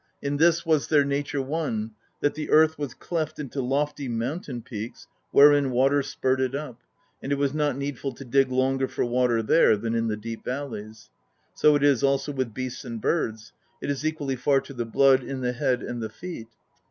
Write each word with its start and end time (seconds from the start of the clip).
In 0.19 0.37
this 0.37 0.65
was 0.65 0.87
their 0.87 1.05
nature 1.05 1.43
one: 1.43 1.91
that 2.21 2.33
the 2.33 2.49
earth 2.49 2.75
was 2.79 2.95
cleft 2.95 3.37
into 3.37 3.61
lofty 3.61 4.07
mountain 4.07 4.63
peaks, 4.63 5.05
wherein 5.29 5.69
water 5.69 6.01
spurted 6.01 6.55
up, 6.55 6.81
and 7.21 7.31
it 7.31 7.37
was 7.37 7.53
not 7.53 7.77
needful 7.77 8.11
to 8.13 8.25
dig 8.25 8.49
longer 8.51 8.87
for 8.87 9.05
water 9.05 9.43
there 9.43 9.77
than 9.77 9.93
in 9.93 10.07
the 10.07 10.17
deep 10.17 10.43
valleys; 10.43 11.11
so 11.53 11.75
it 11.75 11.83
is 11.83 12.01
also 12.01 12.31
with 12.31 12.51
beasts 12.51 12.83
and 12.83 12.99
birds: 12.99 13.53
it 13.79 13.91
is 13.91 14.03
equally 14.03 14.35
far 14.35 14.59
to 14.61 14.73
the 14.73 14.85
blood 14.85 15.23
in 15.23 15.41
the 15.41 15.53
head 15.53 15.83
and 15.83 16.01
the 16.01 16.09
feet. 16.09 16.47